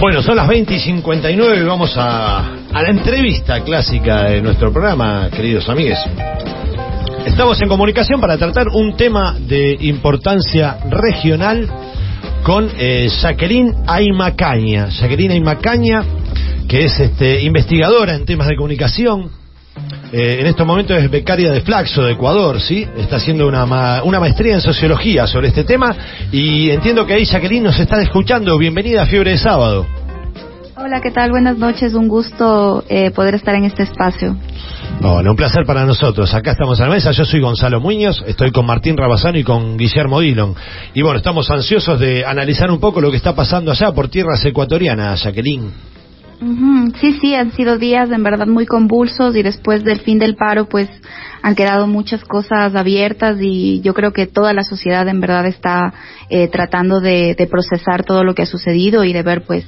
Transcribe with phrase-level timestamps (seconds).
[0.00, 5.28] Bueno, son las 20 y 59 y vamos a, la entrevista clásica de nuestro programa,
[5.30, 5.98] queridos amigos.
[7.26, 11.68] Estamos en comunicación para tratar un tema de importancia regional
[12.42, 14.88] con eh, Jacqueline Aymacaña.
[14.88, 16.02] Jacqueline Aymacaña,
[16.66, 19.39] que es este, investigadora en temas de comunicación.
[20.12, 22.84] Eh, en estos momentos es becaria de Flaxo de Ecuador, ¿sí?
[22.96, 25.94] Está haciendo una, ma- una maestría en sociología sobre este tema
[26.32, 28.58] y entiendo que ahí Jacqueline nos está escuchando.
[28.58, 29.86] Bienvenida a Fiebre de Sábado.
[30.76, 31.30] Hola, ¿qué tal?
[31.30, 34.36] Buenas noches, un gusto eh, poder estar en este espacio.
[35.00, 36.34] Bueno, un placer para nosotros.
[36.34, 37.12] Acá estamos a la mesa.
[37.12, 40.54] Yo soy Gonzalo Muñoz, estoy con Martín Rabazano y con Guillermo Dillon.
[40.94, 44.44] Y bueno, estamos ansiosos de analizar un poco lo que está pasando allá por tierras
[44.44, 45.70] ecuatorianas, Jacqueline.
[47.00, 50.66] Sí, sí, han sido días en verdad muy convulsos y después del fin del paro
[50.66, 50.88] pues
[51.42, 55.92] han quedado muchas cosas abiertas y yo creo que toda la sociedad en verdad está
[56.28, 59.64] eh, tratando de, procesar todo lo que ha sucedido y de ver pues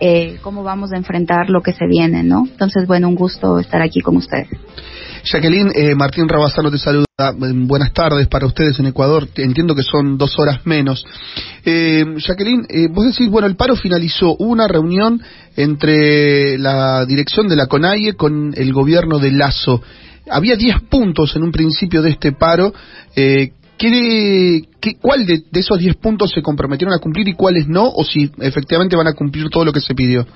[0.00, 2.46] eh, cómo vamos a enfrentar lo que se viene, ¿no?
[2.50, 4.48] Entonces, bueno, un gusto estar aquí con ustedes.
[5.24, 7.04] Jacqueline, eh, Martín Rabazano te saluda.
[7.16, 9.28] Eh, Buenas tardes para ustedes en Ecuador.
[9.36, 11.04] Entiendo que son dos horas menos.
[11.64, 14.36] Eh, Jacqueline, eh, vos decís, bueno, el paro finalizó.
[14.36, 15.22] Una reunión
[15.56, 19.82] entre la dirección de la CONAIE con el gobierno de Lazo.
[20.30, 22.72] Había 10 puntos en un principio de este paro.
[23.14, 27.66] Eh, ¿qué- qué- ¿Cuál de, de esos 10 puntos se comprometieron a cumplir y cuáles
[27.68, 27.88] no?
[27.88, 30.26] ¿O si efectivamente van a cumplir todo lo que se pidió?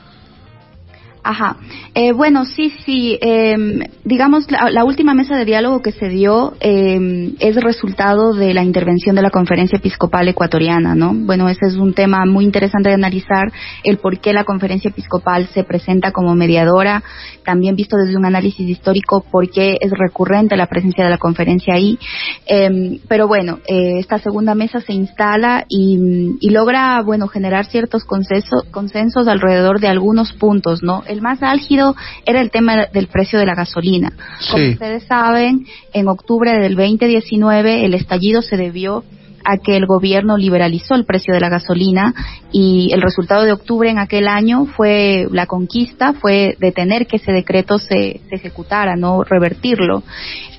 [1.22, 1.56] Ajá.
[1.94, 3.18] Eh, bueno, sí, sí.
[3.20, 3.56] eh,
[4.04, 9.16] digamos, la, última mesa de diálogo que se dio eh, es resultado de la intervención
[9.16, 11.12] de la Conferencia Episcopal Ecuatoriana, ¿no?
[11.12, 13.52] Bueno, ese es un tema muy interesante de analizar,
[13.84, 17.02] el por qué la Conferencia Episcopal se presenta como mediadora,
[17.44, 21.74] también visto desde un análisis histórico por qué es recurrente la presencia de la conferencia
[21.74, 21.98] ahí.
[22.46, 28.06] Eh, pero bueno, eh, esta segunda mesa se instala y, y logra, bueno, generar ciertos
[28.06, 31.02] consenso- consensos alrededor de algunos puntos, ¿no?
[31.08, 34.12] El más álgido era el tema del precio de la gasolina.
[34.50, 39.04] Como ustedes saben, en octubre del 2019 el estallido se debió
[39.48, 42.12] a que el gobierno liberalizó el precio de la gasolina
[42.52, 47.32] y el resultado de octubre en aquel año fue la conquista, fue detener que ese
[47.32, 50.02] decreto se, se ejecutara, no revertirlo.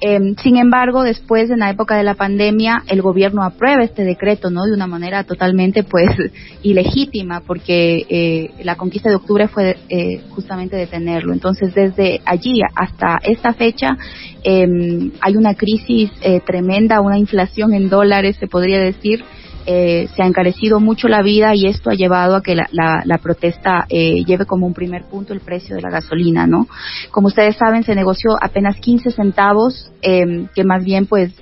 [0.01, 4.49] Eh, sin embargo, después, en la época de la pandemia, el gobierno aprueba este decreto,
[4.49, 4.63] ¿no?
[4.63, 6.09] De una manera totalmente, pues,
[6.63, 11.33] ilegítima, porque eh, la conquista de octubre fue eh, justamente detenerlo.
[11.33, 13.97] Entonces, desde allí hasta esta fecha,
[14.43, 19.23] eh, hay una crisis eh, tremenda, una inflación en dólares, se podría decir.
[19.65, 23.03] Eh, se ha encarecido mucho la vida y esto ha llevado a que la, la,
[23.05, 26.67] la protesta eh, lleve como un primer punto el precio de la gasolina, ¿no?
[27.11, 31.33] Como ustedes saben, se negoció apenas 15 centavos, eh, que más bien, pues,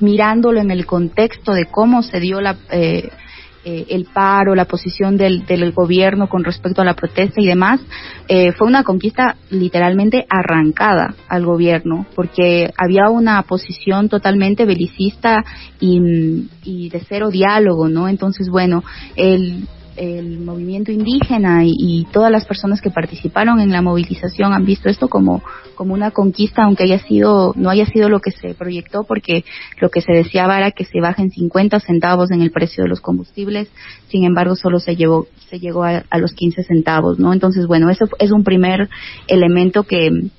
[0.00, 2.56] mirándolo en el contexto de cómo se dio la,
[3.64, 7.80] eh, el paro, la posición del, del gobierno con respecto a la protesta y demás,
[8.28, 15.44] eh, fue una conquista literalmente arrancada al gobierno, porque había una posición totalmente belicista
[15.80, 18.08] y, y de cero diálogo, ¿no?
[18.08, 18.84] Entonces, bueno,
[19.16, 24.88] el el movimiento indígena y, todas las personas que participaron en la movilización han visto
[24.88, 25.42] esto como,
[25.74, 29.44] como una conquista, aunque haya sido, no haya sido lo que se proyectó, porque
[29.80, 33.00] lo que se deseaba era que se bajen 50 centavos en el precio de los
[33.00, 33.68] combustibles,
[34.08, 37.32] sin embargo solo se llevó, se llegó a, a los 15 centavos, ¿no?
[37.32, 38.88] Entonces, bueno, eso es un primer
[39.28, 40.30] elemento que,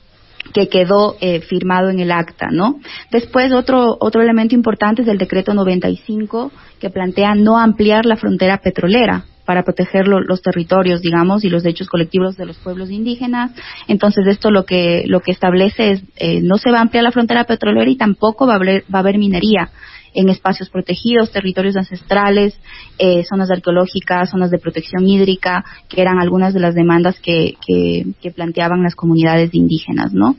[0.54, 2.80] que quedó eh, firmado en el acta, ¿no?
[3.12, 8.60] Después otro otro elemento importante es el decreto 95 que plantea no ampliar la frontera
[8.60, 13.52] petrolera para proteger lo, los territorios, digamos, y los derechos colectivos de los pueblos indígenas.
[13.88, 17.12] Entonces, esto lo que lo que establece es eh, no se va a ampliar la
[17.12, 19.70] frontera petrolera y tampoco va a haber, va a haber minería
[20.16, 22.58] en espacios protegidos, territorios ancestrales,
[22.98, 28.06] eh, zonas arqueológicas, zonas de protección hídrica, que eran algunas de las demandas que, que,
[28.22, 30.36] que planteaban las comunidades indígenas, ¿no?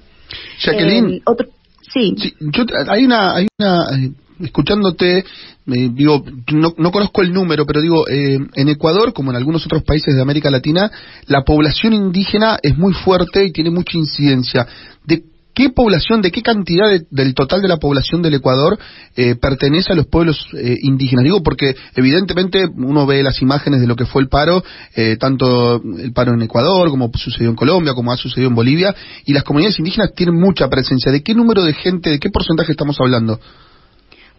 [0.59, 1.49] Jacqueline, Eh, otro,
[1.93, 2.15] sí.
[2.17, 5.25] sí, yo, hay una, hay una eh, escuchándote, eh,
[5.93, 9.83] digo, no, no, conozco el número, pero digo, eh, en Ecuador, como en algunos otros
[9.83, 10.91] países de América Latina,
[11.27, 14.67] la población indígena es muy fuerte y tiene mucha incidencia.
[15.05, 15.23] ¿De
[15.57, 18.79] qué población, de qué cantidad de, del total de la población del Ecuador
[19.17, 21.25] eh, pertenece a los pueblos eh, indígenas?
[21.25, 24.63] Digo, porque evidentemente uno ve las imágenes de lo que fue el paro,
[24.95, 28.95] eh, tanto el paro en Ecuador, como sucedió en Colombia, como ha sucedido en Bolivia,
[29.25, 31.11] y las comunidades indígenas tienen mucha presencia.
[31.11, 33.41] ¿De qué número de gente, de qué porcentaje estamos hablando?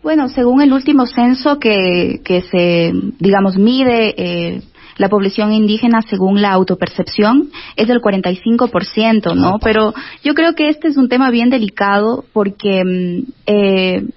[0.04, 4.62] Bueno, según el último censo que, que se, digamos, mide eh,
[4.98, 9.60] la población indígena según la autopercepción es del 45%, ¿no?
[9.62, 14.08] Pero yo creo que este es un tema bien delicado porque eh,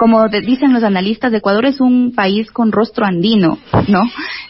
[0.00, 4.00] como dicen los analistas, Ecuador es un país con rostro andino, ¿no?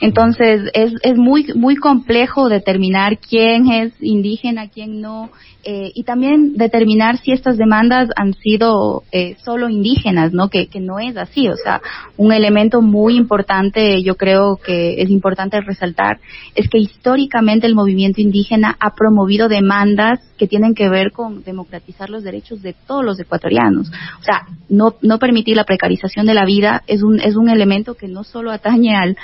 [0.00, 5.28] Entonces es, es muy, muy complejo determinar quién es indígena, quién no,
[5.64, 10.50] eh, y también determinar si estas demandas han sido eh, solo indígenas, ¿no?
[10.50, 11.82] Que, que no es así, o sea,
[12.16, 16.20] un elemento muy importante, yo creo que es importante resaltar,
[16.54, 22.08] es que históricamente el movimiento indígena ha promovido demandas que tienen que ver con democratizar
[22.08, 23.90] los derechos de todos los ecuatorianos.
[24.20, 27.94] O sea, no, no permitir la precarización de la vida es un, es un elemento
[27.94, 29.18] que no solo atañe al,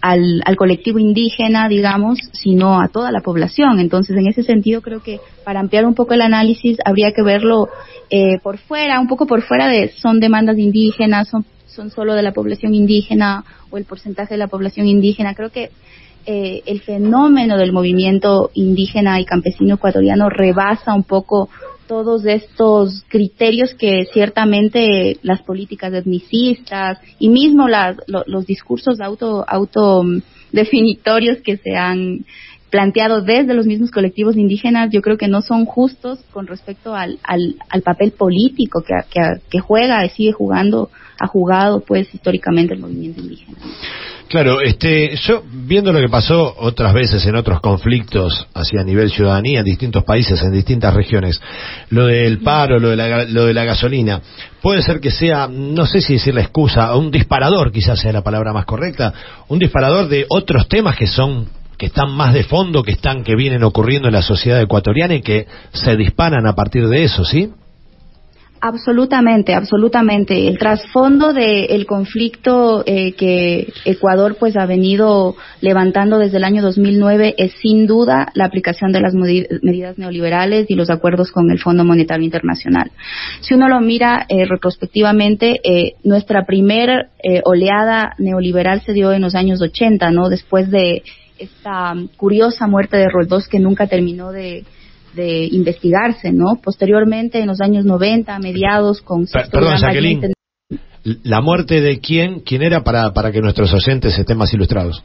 [0.00, 3.78] al, colectivo indígena, digamos, sino a toda la población.
[3.78, 7.68] Entonces, en ese sentido, creo que para ampliar un poco el análisis habría que verlo
[8.10, 12.24] eh, por fuera, un poco por fuera de son demandas indígenas, son, son solo de
[12.24, 15.32] la población indígena o el porcentaje de la población indígena.
[15.34, 15.70] Creo que
[16.26, 21.48] eh, el fenómeno del movimiento indígena y campesino ecuatoriano rebasa un poco
[21.86, 30.02] todos estos criterios que ciertamente las políticas etnicistas y mismo las, los discursos auto, auto
[30.52, 32.24] definitorios que se han
[32.70, 37.18] planteado desde los mismos colectivos indígenas, yo creo que no son justos con respecto al,
[37.22, 42.80] al, al papel político que, que, que juega, sigue jugando, ha jugado pues históricamente el
[42.80, 43.58] movimiento indígena.
[44.28, 49.60] Claro, este, yo viendo lo que pasó otras veces en otros conflictos hacia nivel ciudadanía
[49.60, 51.40] en distintos países, en distintas regiones,
[51.90, 54.20] lo del paro, lo de la, lo de la gasolina,
[54.60, 58.24] puede ser que sea, no sé si decir la excusa, un disparador quizás sea la
[58.24, 59.14] palabra más correcta,
[59.46, 63.36] un disparador de otros temas que son que están más de fondo, que están, que
[63.36, 67.50] vienen ocurriendo en la sociedad ecuatoriana y que se disparan a partir de eso, ¿sí?
[68.60, 70.48] Absolutamente, absolutamente.
[70.48, 77.34] El trasfondo del conflicto eh, que Ecuador pues ha venido levantando desde el año 2009
[77.38, 81.84] es sin duda la aplicación de las medidas neoliberales y los acuerdos con el Fondo
[81.84, 82.90] Monetario Internacional.
[83.40, 89.22] Si uno lo mira eh, retrospectivamente, eh, nuestra primer eh, oleada neoliberal se dio en
[89.22, 90.28] los años 80, ¿no?
[90.28, 91.02] Después de
[91.38, 94.64] esta curiosa muerte de Roldós que nunca terminó de
[95.16, 96.60] de investigarse, ¿no?
[96.62, 99.26] Posteriormente, en los años 90, mediados, con...
[99.26, 100.32] Perdón, Jacqueline.
[101.22, 102.40] ¿La muerte de quién?
[102.40, 105.02] ¿Quién era para, para que nuestros oyentes estén más ilustrados?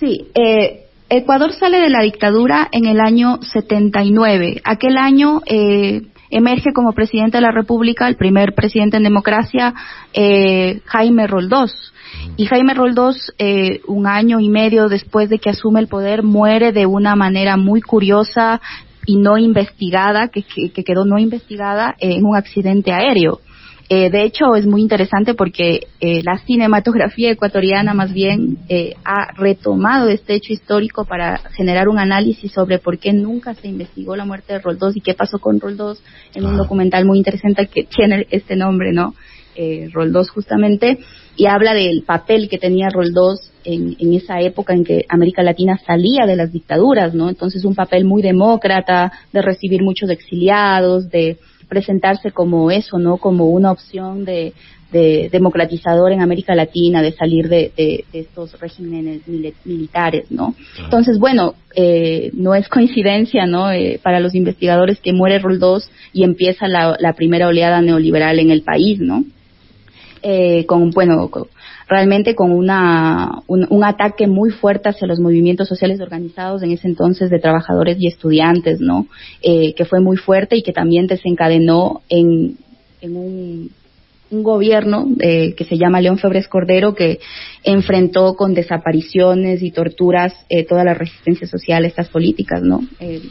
[0.00, 4.60] Sí, eh, Ecuador sale de la dictadura en el año 79.
[4.64, 9.74] Aquel año eh, emerge como presidente de la República, el primer presidente en democracia,
[10.12, 11.92] eh, Jaime Roldós.
[12.36, 16.72] Y Jaime Roldós, eh, un año y medio después de que asume el poder, muere
[16.72, 18.60] de una manera muy curiosa,
[19.06, 23.40] y no investigada, que, que, quedó no investigada en un accidente aéreo.
[23.88, 29.32] Eh, de hecho, es muy interesante porque eh, la cinematografía ecuatoriana más bien eh, ha
[29.36, 34.24] retomado este hecho histórico para generar un análisis sobre por qué nunca se investigó la
[34.24, 36.02] muerte de Roldós y qué pasó con Roldós
[36.34, 39.14] en un documental muy interesante que tiene este nombre, ¿no?
[39.56, 40.98] Eh, Roldós justamente,
[41.36, 45.78] y habla del papel que tenía Roldós en, en, esa época en que América Latina
[45.84, 47.28] salía de las dictaduras, ¿no?
[47.28, 51.38] Entonces un papel muy demócrata, de recibir muchos exiliados, de
[51.68, 53.16] presentarse como eso, ¿no?
[53.18, 54.54] Como una opción de,
[54.92, 59.22] de democratizador en América Latina, de salir de, de, de estos regímenes
[59.64, 60.54] militares, ¿no?
[60.82, 63.70] Entonces, bueno, eh, no es coincidencia, ¿no?
[63.70, 68.50] Eh, para los investigadores que muere Roldós y empieza la, la primera oleada neoliberal en
[68.50, 69.24] el país, ¿no?
[70.28, 71.30] Eh, con, bueno,
[71.86, 77.30] realmente con una, un, ataque muy fuerte hacia los movimientos sociales organizados en ese entonces
[77.30, 79.06] de trabajadores y estudiantes, ¿no?
[79.40, 82.56] Eh, que fue muy fuerte y que también desencadenó en,
[83.00, 83.70] en un,
[84.32, 87.20] un gobierno eh, que se llama León Febres Cordero que
[87.62, 92.80] enfrentó con desapariciones y torturas eh, toda la resistencia social a estas políticas, ¿no?
[92.98, 93.22] Eh,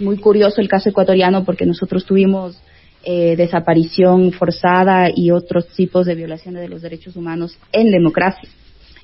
[0.00, 2.60] muy curioso el caso ecuatoriano porque nosotros tuvimos
[3.04, 8.48] eh, desaparición forzada y otros tipos de violaciones de los derechos humanos en democracia.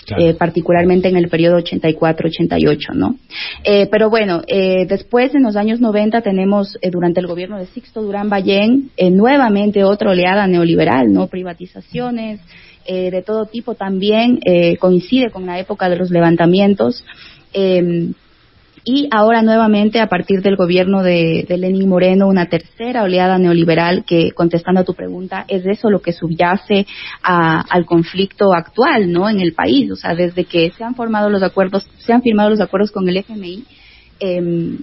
[0.06, 0.22] Claro.
[0.22, 3.16] Eh, particularmente en el periodo 84-88, ¿no?
[3.64, 8.02] Eh, pero bueno, eh, después en los años 90 tenemos durante el gobierno de Sixto
[8.02, 11.26] Durán Ballén eh, nuevamente otra oleada neoliberal, ¿no?
[11.26, 12.38] Privatizaciones
[12.86, 14.38] eh, de todo tipo también
[14.78, 17.04] coincide con la época de los levantamientos.
[18.88, 24.04] Y ahora nuevamente a partir del gobierno de, de Lenín Moreno una tercera oleada neoliberal
[24.04, 26.86] que contestando a tu pregunta es eso lo que subyace
[27.20, 29.90] a, al conflicto actual no en el país.
[29.90, 33.08] O sea desde que se han formado los acuerdos se han firmado los acuerdos con
[33.08, 33.64] el FMI
[34.20, 34.78] eh,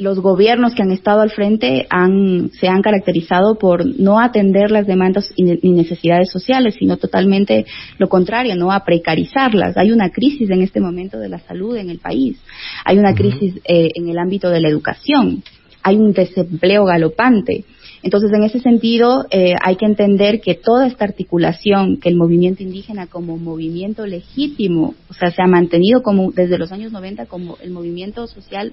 [0.00, 4.86] los gobiernos que han estado al frente han, se han caracterizado por no atender las
[4.86, 7.66] demandas y necesidades sociales, sino totalmente
[7.98, 9.76] lo contrario, no a precarizarlas.
[9.76, 12.38] Hay una crisis en este momento de la salud en el país,
[12.84, 15.42] hay una crisis eh, en el ámbito de la educación.
[15.82, 17.64] hay un desempleo galopante.
[18.02, 22.62] Entonces, en ese sentido, eh, hay que entender que toda esta articulación que el movimiento
[22.62, 27.56] indígena como movimiento legítimo, o sea, se ha mantenido como desde los años 90 como
[27.62, 28.72] el movimiento social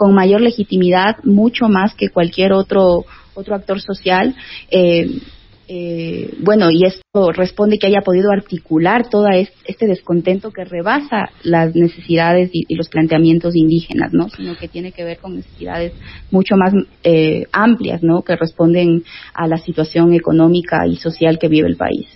[0.00, 3.04] con mayor legitimidad, mucho más que cualquier otro
[3.34, 4.34] otro actor social,
[4.70, 5.20] eh,
[5.68, 11.76] eh, bueno, y esto responde que haya podido articular todo este descontento que rebasa las
[11.76, 14.30] necesidades y, los planteamientos indígenas, ¿no?
[14.30, 15.92] Sino que tiene que ver con necesidades
[16.30, 16.72] mucho más
[17.04, 18.22] eh, amplias, ¿no?
[18.22, 19.04] Que responden
[19.34, 22.06] a la situación económica y social que vive el país.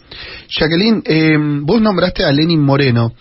[0.49, 3.13] Jacqueline, eh, vos nombraste a Lenin Moreno.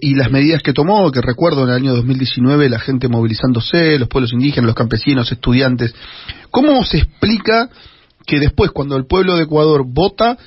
[0.00, 4.08] Y las medidas que tomó, que recuerdo en el año 2019 la gente movilizándose, los
[4.08, 5.94] pueblos indígenas, los campesinos, estudiantes.
[6.50, 7.68] ¿Cómo se explica
[8.26, 10.38] que después, cuando el pueblo de Ecuador vota,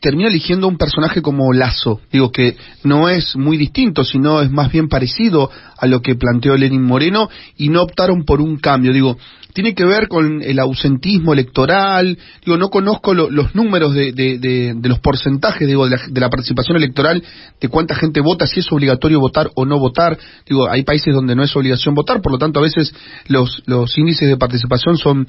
[0.00, 2.00] termina eligiendo un personaje como Lazo.
[2.10, 6.56] Digo que no es muy distinto, sino es más bien parecido a lo que planteó
[6.56, 8.92] Lenin Moreno y no optaron por un cambio.
[8.92, 9.16] Digo,
[9.52, 12.18] tiene que ver con el ausentismo electoral.
[12.44, 17.22] Digo, no conozco los números de, de, los porcentajes, digo, de la, participación electoral,
[17.60, 20.18] de cuánta gente vota, si es obligatorio votar o no votar.
[20.46, 22.94] Digo, hay países donde no es obligación votar, por lo tanto, a veces
[23.28, 25.28] los, los índices de participación son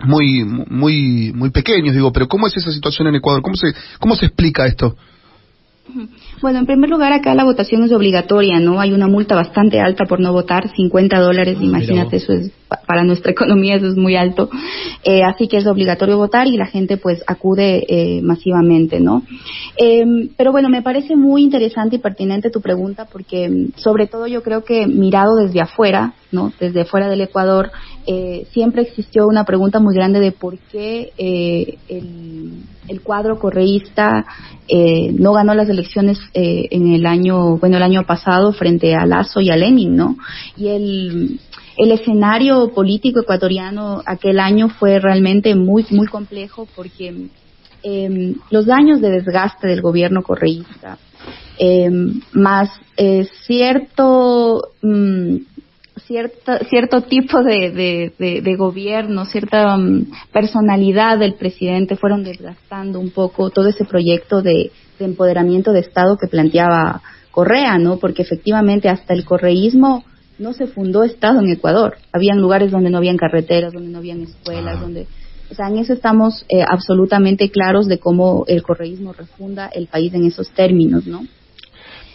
[0.00, 4.14] muy muy muy pequeños digo pero cómo es esa situación en Ecuador cómo se cómo
[4.14, 4.96] se explica esto
[6.42, 8.80] bueno, en primer lugar, acá la votación es obligatoria, ¿no?
[8.80, 12.52] Hay una multa bastante alta por no votar, 50 dólares, ah, imagínate, eso es,
[12.88, 14.50] para nuestra economía eso es muy alto.
[15.04, 19.22] Eh, así que es obligatorio votar y la gente pues acude eh, masivamente, ¿no?
[19.76, 24.42] Em, pero bueno, me parece muy interesante y pertinente tu pregunta porque sobre todo yo
[24.42, 26.52] creo que mirado desde afuera, ¿no?
[26.58, 27.70] Desde fuera del Ecuador,
[28.06, 34.24] eh, siempre existió una pregunta muy grande de por qué el, el, cuadro correísta
[35.18, 39.40] no ganó las elecciones eh, en el año, bueno, el año pasado frente a Lazo
[39.40, 40.16] y a Lenin, ¿no?
[40.56, 41.40] Y el,
[41.78, 47.28] el escenario político ecuatoriano aquel año fue realmente muy, muy complejo porque
[47.84, 50.98] em, los daños de desgaste del gobierno correísta,
[51.56, 55.36] em, más eh, cierto mm,
[56.08, 63.68] cierto tipo de, de, gobierno, cierta mm, personalidad del presidente fueron desgastando un poco todo
[63.68, 67.98] ese proyecto de, empoderamiento de Estado que planteaba Correa, ¿no?
[67.98, 70.02] Porque efectivamente hasta el correísmo
[70.38, 71.96] no se fundó Estado en Ecuador.
[72.12, 74.80] Habían lugares donde no habían carreteras, donde no habían escuelas, ah.
[74.80, 75.06] donde...
[75.50, 80.12] O sea, en eso estamos eh, absolutamente claros de cómo el correísmo refunda el país
[80.12, 81.22] en esos términos, ¿no?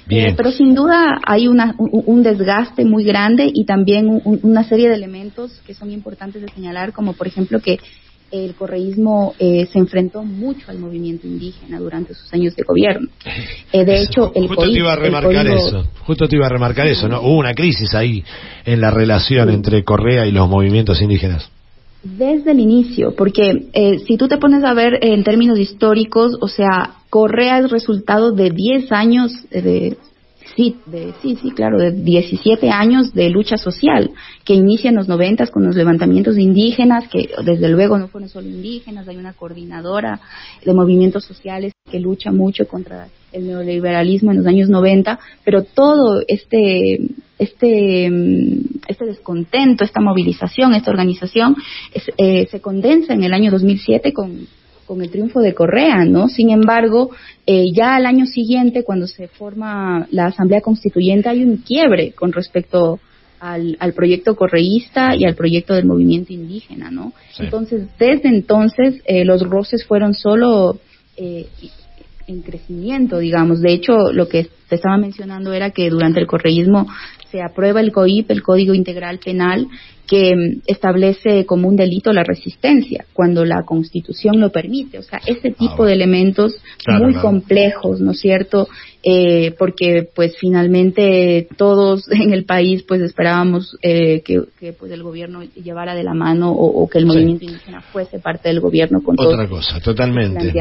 [0.09, 4.95] Eh, pero sin duda hay una, un, desgaste muy grande y también una serie de
[4.95, 7.79] elementos que son importantes de señalar, como por ejemplo que
[8.33, 13.07] el correísmo eh, se enfrentó mucho al movimiento indígena durante sus años de gobierno.
[13.71, 16.87] Eh, de hecho, el justo te iba a remarcar eso, justo te iba a remarcar
[16.87, 17.21] eso, ¿no?
[17.21, 18.23] Hubo una crisis ahí
[18.65, 21.47] en la relación entre Correa y los movimientos indígenas.
[22.03, 23.67] Desde el inicio, porque
[24.05, 28.49] si tú te pones a ver en términos históricos, o sea, Correa es resultado de
[28.49, 29.95] 10 años de
[30.55, 34.11] sí, de, sí, sí, claro, de 17 años de lucha social
[34.45, 38.47] que inicia en los 90 con los levantamientos indígenas, que desde luego no fueron solo
[38.47, 40.19] indígenas, hay una coordinadora
[40.63, 46.21] de movimientos sociales que lucha mucho contra el neoliberalismo en los años 90, pero todo
[46.27, 46.99] este
[47.39, 48.05] este
[48.87, 51.55] este descontento, esta movilización, esta organización
[52.17, 54.47] eh, se condensa en el año 2007 con
[54.93, 56.29] con el triunfo de Correa, ¿no?
[56.29, 57.09] Sin embargo,
[57.47, 62.31] eh, ya al año siguiente, cuando se forma la Asamblea Constituyente, hay un quiebre con
[62.31, 62.99] respecto
[63.39, 67.11] al, proyecto correísta y al proyecto del movimiento indígena, ¿no?
[67.39, 70.77] Entonces, desde entonces, eh, los roces fueron solo
[71.17, 71.47] eh,
[72.27, 73.61] en crecimiento, digamos.
[73.61, 76.87] De hecho, lo que te estaba mencionando era que durante el correísmo
[77.31, 79.67] se aprueba el COIP, el Código Integral Penal,
[80.07, 84.99] que mm, establece como un delito la resistencia, cuando la Constitución lo permite.
[84.99, 86.55] O sea, ese ah, tipo de elementos
[86.87, 88.67] muy complejos, ¿no es cierto?
[89.05, 95.43] Eh, porque, pues, finalmente todos en el país, pues, esperábamos eh, que, pues, el gobierno
[95.43, 99.47] llevara de la mano o, que el movimiento indígena fuese parte del gobierno con Otra
[99.49, 100.53] cosa, totalmente.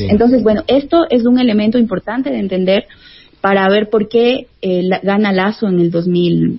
[0.00, 2.84] Entonces, bueno, esto es un elemento importante de entender
[3.40, 6.58] para ver por qué eh, gana Lazo en el 2000,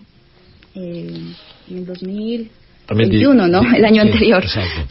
[0.76, 1.14] eh,
[1.70, 3.62] en el 2021, ¿no?
[3.76, 4.44] El año anterior.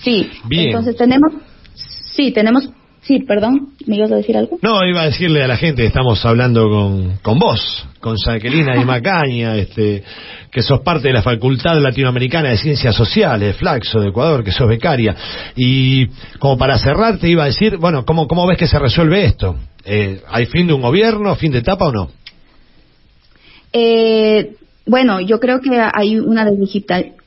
[0.02, 0.30] Sí.
[0.50, 1.32] Entonces tenemos,
[1.74, 2.70] sí, tenemos
[3.08, 4.58] Sí, perdón, ¿me ibas a decir algo?
[4.60, 8.84] No, iba a decirle a la gente, estamos hablando con, con vos, con Jacqueline y
[8.84, 10.04] Macaña, este,
[10.50, 14.68] que sos parte de la Facultad Latinoamericana de Ciencias Sociales, Flaxo, de Ecuador, que sos
[14.68, 15.16] becaria.
[15.56, 19.24] Y como para cerrar, te iba a decir, bueno, ¿cómo, cómo ves que se resuelve
[19.24, 19.56] esto?
[19.86, 22.10] Eh, ¿Hay fin de un gobierno, fin de etapa o no?
[23.72, 26.44] Eh, bueno, yo creo que hay una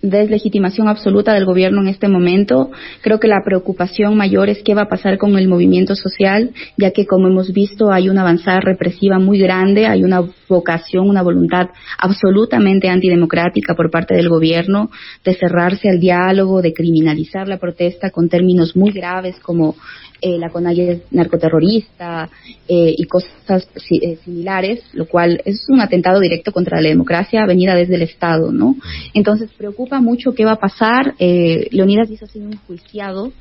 [0.01, 2.71] deslegitimación absoluta del gobierno en este momento.
[3.01, 6.91] Creo que la preocupación mayor es qué va a pasar con el movimiento social, ya
[6.91, 11.69] que como hemos visto hay una avanzada represiva muy grande, hay una vocación, una voluntad
[11.97, 14.89] absolutamente antidemocrática por parte del gobierno
[15.23, 19.75] de cerrarse al diálogo, de criminalizar la protesta con términos muy graves como
[20.23, 22.29] eh, la CONAIE narcoterrorista
[22.67, 27.73] eh, y cosas eh, similares, lo cual es un atentado directo contra la democracia venida
[27.73, 28.75] desde el Estado, ¿no?
[29.15, 31.15] Entonces preocupa mucho qué va a pasar.
[31.19, 33.31] Eh, Leonidas hizo así un juiciado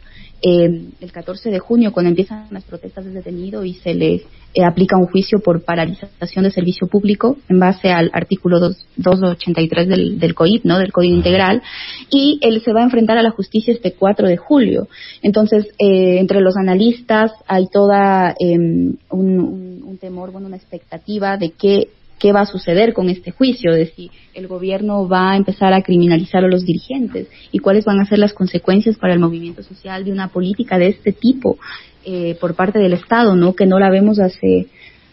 [0.43, 4.65] eh, el 14 de junio, cuando empiezan las protestas de detenido y se le eh,
[4.65, 8.59] aplica un juicio por paralización de servicio público en base al artículo
[8.97, 10.79] 283 del, del COIP, ¿no?
[10.79, 11.63] del Código Integral,
[12.11, 14.89] y él se va a enfrentar a la justicia este 4 de julio.
[15.21, 21.51] Entonces, eh, entre los analistas hay toda un, un, un temor, bueno, una expectativa de
[21.51, 21.89] que
[22.21, 25.83] qué va a suceder con este juicio, de si el gobierno va a empezar a
[25.83, 30.05] criminalizar a los dirigentes y cuáles van a ser las consecuencias para el movimiento social
[30.05, 31.59] de una política de este tipo
[32.05, 33.55] eh, por parte del Estado, ¿no?
[33.55, 34.69] Que no la vemos hace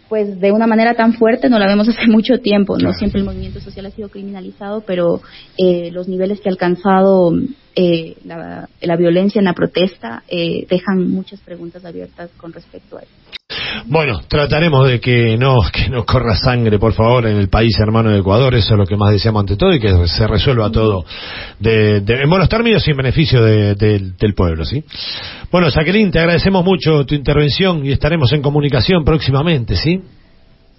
[0.10, 3.26] pues de una manera tan fuerte no la vemos hace mucho tiempo, no siempre el
[3.26, 5.22] movimiento social ha sido criminalizado, pero
[5.58, 7.34] eh, los niveles que ha alcanzado
[7.76, 13.02] eh, la, la, violencia en la protesta eh, dejan muchas preguntas abiertas con respecto a
[13.02, 13.37] eso.
[13.86, 18.10] Bueno, trataremos de que no, que no corra sangre, por favor, en el país hermano
[18.12, 21.06] de Ecuador, eso es lo que más deseamos ante todo y que se resuelva todo
[21.60, 24.84] de, de, en buenos términos y en beneficio de, del pueblo, ¿sí?
[25.52, 30.02] Bueno, Jacqueline, te agradecemos mucho tu intervención y estaremos en comunicación próximamente, ¿sí?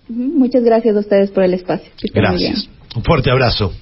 [0.09, 1.90] Muchas gracias a ustedes por el espacio.
[2.14, 2.69] Gracias.
[2.97, 3.73] Un fuerte abrazo.